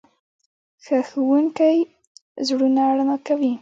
ښه 0.83 0.99
ښوونکی 1.09 1.77
زړونه 2.47 2.81
رڼا 2.97 3.17
کوي. 3.27 3.53